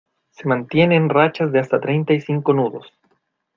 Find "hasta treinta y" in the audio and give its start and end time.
1.59-2.21